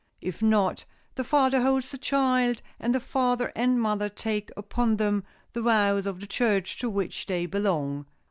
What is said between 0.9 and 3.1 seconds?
the father holds the child, and the